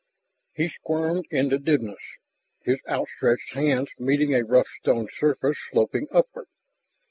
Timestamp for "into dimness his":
1.29-2.79